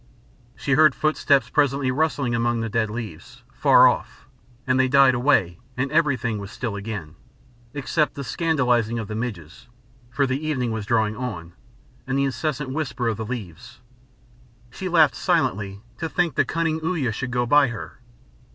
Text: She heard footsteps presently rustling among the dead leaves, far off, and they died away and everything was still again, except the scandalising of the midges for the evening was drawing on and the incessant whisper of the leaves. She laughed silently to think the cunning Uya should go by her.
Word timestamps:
She 0.55 0.71
heard 0.71 0.95
footsteps 0.95 1.51
presently 1.51 1.91
rustling 1.91 2.33
among 2.33 2.61
the 2.61 2.69
dead 2.69 2.89
leaves, 2.89 3.43
far 3.53 3.87
off, 3.87 4.25
and 4.65 4.79
they 4.79 4.87
died 4.87 5.13
away 5.13 5.59
and 5.77 5.91
everything 5.91 6.39
was 6.39 6.49
still 6.51 6.75
again, 6.75 7.13
except 7.75 8.15
the 8.15 8.23
scandalising 8.23 8.97
of 8.99 9.07
the 9.07 9.13
midges 9.13 9.67
for 10.09 10.25
the 10.25 10.43
evening 10.43 10.71
was 10.71 10.87
drawing 10.87 11.15
on 11.15 11.53
and 12.07 12.17
the 12.17 12.23
incessant 12.23 12.71
whisper 12.71 13.07
of 13.09 13.17
the 13.17 13.25
leaves. 13.27 13.79
She 14.71 14.89
laughed 14.89 15.13
silently 15.13 15.83
to 15.99 16.09
think 16.09 16.33
the 16.33 16.45
cunning 16.45 16.79
Uya 16.83 17.11
should 17.11 17.29
go 17.29 17.45
by 17.45 17.67
her. 17.67 17.99